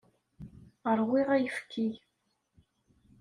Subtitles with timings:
[0.97, 1.89] Ṛwiɣ ayefki.